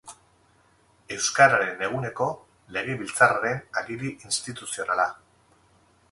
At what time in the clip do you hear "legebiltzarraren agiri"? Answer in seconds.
2.77-4.09